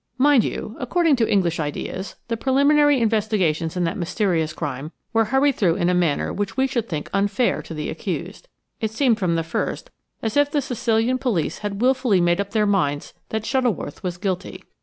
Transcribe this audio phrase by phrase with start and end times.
[0.17, 5.89] Mind you–according to English ideas–the preliminary investigations in that mysterious crime were hurried through in
[5.89, 8.47] a manner which we should think unfair to the accused.
[8.79, 9.91] It seemed from the first
[10.23, 14.63] as if the Sicilian police had wilfully made up their minds that Shuttleworth was guilty.